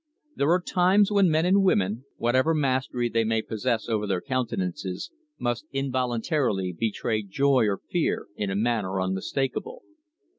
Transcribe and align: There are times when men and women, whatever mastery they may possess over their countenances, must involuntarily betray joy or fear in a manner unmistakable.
There 0.35 0.49
are 0.49 0.59
times 0.59 1.11
when 1.11 1.29
men 1.29 1.45
and 1.45 1.61
women, 1.63 2.05
whatever 2.17 2.55
mastery 2.55 3.07
they 3.07 3.23
may 3.23 3.43
possess 3.43 3.87
over 3.87 4.07
their 4.07 4.19
countenances, 4.19 5.11
must 5.37 5.67
involuntarily 5.71 6.73
betray 6.75 7.21
joy 7.21 7.67
or 7.67 7.77
fear 7.77 8.25
in 8.35 8.49
a 8.49 8.55
manner 8.55 8.99
unmistakable. 8.99 9.83